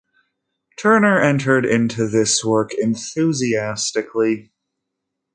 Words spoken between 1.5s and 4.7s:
into this work enthusiastically.